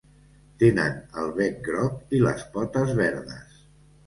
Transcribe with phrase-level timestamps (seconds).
[0.61, 3.63] Tenen el bec grog i les potes verdes.